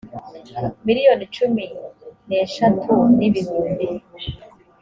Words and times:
miliyoni 0.85 1.23
cumi 1.35 1.65
n 2.27 2.29
eshatu 2.43 2.93
n 3.17 3.19
ibihumbi 3.27 3.87